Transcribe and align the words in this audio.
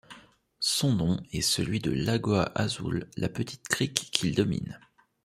Son 0.59 0.93
nom 0.93 1.19
est 1.31 1.43
celui 1.43 1.79
de 1.79 1.91
Lagoa 1.91 2.51
Azul, 2.55 3.07
la 3.17 3.29
petite 3.29 3.67
crique 3.67 4.09
qu'il 4.11 4.33
domine. 4.33 4.79